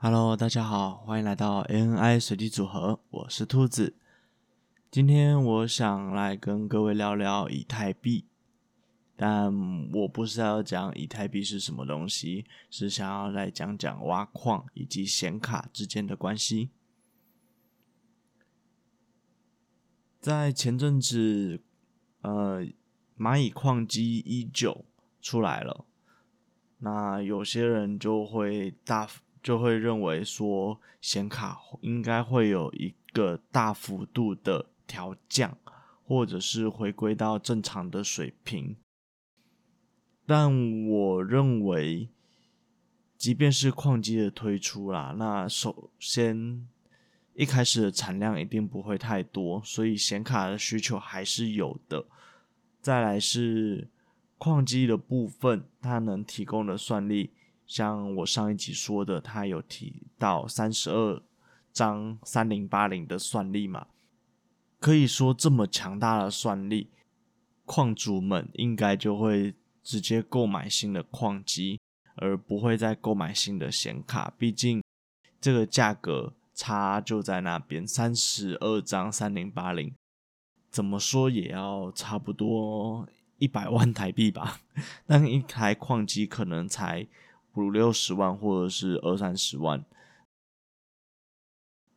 [0.00, 3.96] Hello，大家好，欢迎来到 ANI 随机组合，我是兔子。
[4.92, 8.24] 今天我想来跟各位聊聊以太币，
[9.16, 9.52] 但
[9.92, 16.70] 我不是要讲以太币是什么东西，是想要来讲讲挖矿以及显卡之间的关系。
[20.20, 21.60] 在前阵子，
[22.20, 22.64] 呃，
[23.18, 24.84] 蚂蚁矿机一九
[25.20, 25.84] 出来了，
[26.78, 29.10] 那有些人就会大。
[29.42, 35.56] 就会认为说显卡应该会有一个大幅度的调降，
[36.04, 38.76] 或者是回归到正常的水平。
[40.26, 42.08] 但我认为，
[43.16, 46.68] 即便是矿机的推出啦，那首先
[47.34, 52.04] 一开始的产量一定不会太多，所以显卡的需求还是有的。
[52.80, 53.88] 再来是
[54.36, 57.30] 矿机的部分，它能提供的算力。
[57.68, 61.22] 像我上一集说的，他有提到三十二
[61.70, 63.88] 张三零八零的算力嘛，
[64.80, 66.88] 可以说这么强大的算力，
[67.66, 71.78] 矿主们应该就会直接购买新的矿机，
[72.16, 74.32] 而不会再购买新的显卡。
[74.38, 74.82] 毕竟
[75.38, 79.94] 这个价格差就在那边，三十二张三零八零，
[80.70, 84.62] 怎么说也要差不多一百万台币吧？
[85.06, 87.06] 但一台矿机可能才。
[87.58, 89.84] 五六十万或者是二三十万，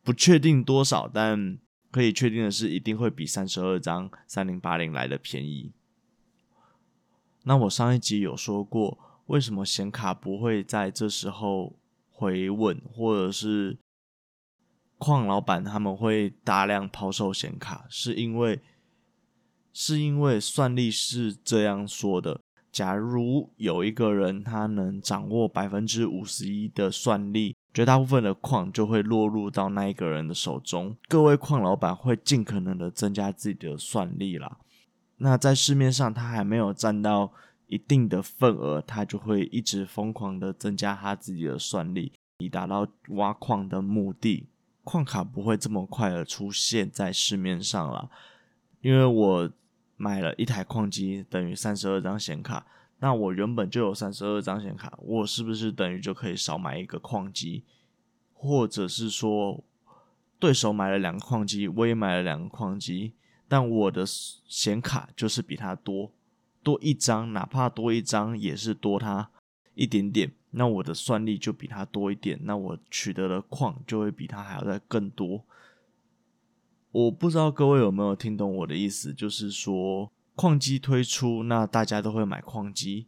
[0.02, 1.58] 不确定多少，但
[1.90, 5.72] 可以确定的是，一定会比三十二张三零八零来的便宜。
[7.44, 11.78] 那我上一集有说过，为什么显卡不会在这时候
[12.10, 13.78] 回稳，或者是
[14.98, 18.60] 矿老板他们会大量抛售显卡，是因为
[19.72, 22.40] 是因为算力是这样说的。
[22.72, 30.96] 假如有一个人他能掌握百分之五十一的算力，绝大部分的矿就会落入到那一个人的手中。
[31.06, 34.56] 各位矿老板会尽可能的增加自己的算力啦。
[35.18, 37.30] 那在市面上他还没有占到
[37.66, 44.46] 一定的份额，他就会一直疯狂的增加他自己的算力，以达到挖矿的目的。
[44.82, 48.10] 矿卡不会这么快的出现在市面上了，
[48.80, 49.50] 因为我。
[50.02, 52.66] 买了一台矿机等于三十二张显卡，
[52.98, 57.62] 那我原本就有三十二张显卡，我是不是等于就可以少买一个矿机？
[58.34, 59.62] 或者是说，
[60.40, 63.12] 对手买了两个矿机，我也买了两个矿机，
[63.46, 66.10] 但我的显卡就是比他多
[66.64, 69.30] 多一张，哪怕多一张也是多他
[69.74, 75.44] 一点点，那我的算力就比他多一点，那我取得的矿就会比他还要再更多。
[76.92, 83.06] 我不知道各位有没有听懂我的意思，就是说矿机推出，那大家都会买矿机，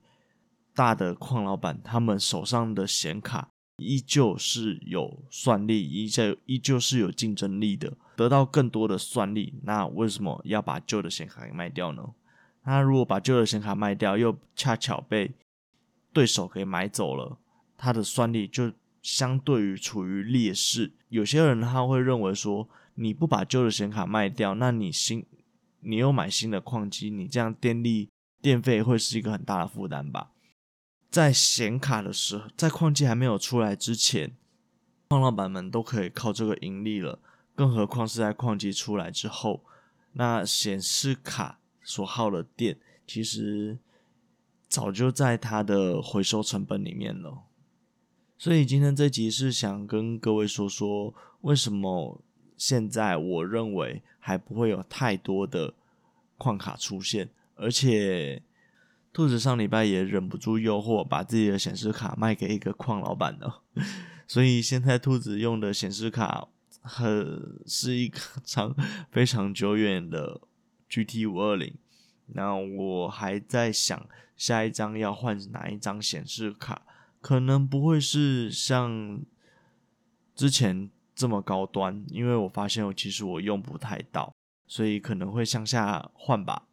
[0.75, 12.15] 大的矿老板他们手上的显卡依旧是有算力，依旧依旧是有竞争力的，得到更多的算力，那为什么要把旧的显卡给卖掉呢？
[12.63, 15.35] 他如果把旧的显卡卖掉，又恰巧被
[16.15, 17.37] 对手给买走了，
[17.77, 18.73] 他的算力就
[19.05, 20.95] 相对于处于劣势。
[21.11, 25.27] 有些人他会认为说，你不把旧的显卡卖掉，那你新，
[25.81, 28.09] 你又买新的矿机，你这样电力
[28.41, 30.31] 电费会是一个很大的负担吧？
[31.11, 34.35] 在显卡的时候，在矿机还没有出来之前，
[35.09, 37.21] 矿老板们都可以靠这个盈利了，
[37.55, 39.65] 更何况是在矿机出来之后，
[40.15, 43.79] 那显示卡所耗的电，其实
[44.67, 47.43] 早就在它的回收成本里面了。
[48.37, 52.21] 所以今天这集是想跟各位说说为什么。
[52.57, 55.75] 现在我认为还不会有太多的
[56.39, 58.41] 矿卡出现，而且
[59.13, 63.63] 兔子上礼拜也忍不住诱惑，把自己的显示卡卖给一个矿老板了。
[64.29, 66.47] 所以现在兔子用的显示卡
[66.81, 68.75] 很是一个 长
[69.11, 70.41] 非常久远的
[70.89, 71.75] GT 五二零。
[72.29, 76.83] 那我还在想下一张要换哪一张显示卡，
[77.25, 79.23] 可能不会是像
[80.35, 80.91] 之前。
[81.17, 84.35] 这么高端，因为我发现我其实我用不太到，
[84.67, 86.67] 所以可能会向下换吧，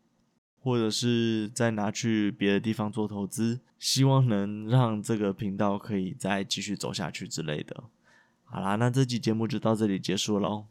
[0.60, 7.84] 或者是再拿去别的地方做投资，希望能让这个频道可以再继续走下去之类的。
[8.44, 10.66] 好啦，那这期节目就到这里结束喽。